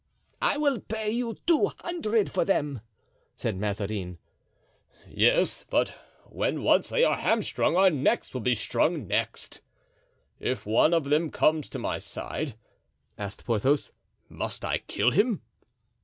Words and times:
"I 0.41 0.57
will 0.57 0.79
pay 0.79 1.11
you 1.11 1.37
two 1.45 1.67
hundred 1.81 2.31
for 2.31 2.43
them," 2.43 2.81
said 3.35 3.55
Mazarin. 3.55 4.17
"Yes, 5.07 5.63
but 5.69 5.93
when 6.25 6.63
once 6.63 6.89
they 6.89 7.03
are 7.03 7.17
hamstrung, 7.17 7.75
our 7.75 7.91
necks 7.91 8.33
will 8.33 8.41
be 8.41 8.55
strung 8.55 9.05
next." 9.05 9.61
"If 10.39 10.65
one 10.65 10.95
of 10.95 11.03
them 11.03 11.29
comes 11.29 11.69
to 11.69 11.77
my 11.77 11.99
side," 11.99 12.55
asked 13.15 13.45
Porthos, 13.45 13.91
"must 14.27 14.65
I 14.65 14.79
kill 14.79 15.11
him?" 15.11 15.43